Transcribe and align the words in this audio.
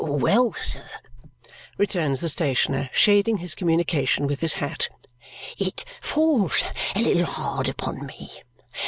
"Well, 0.03 0.53
sir," 0.53 0.89
returns 1.77 2.21
the 2.21 2.29
stationer, 2.29 2.89
shading 2.91 3.37
his 3.37 3.53
communication 3.53 4.25
with 4.25 4.39
his 4.41 4.53
hat, 4.53 4.89
"it 5.59 5.85
falls 6.01 6.63
a 6.95 7.03
little 7.03 7.25
hard 7.27 7.69
upon 7.69 8.07
me. 8.07 8.41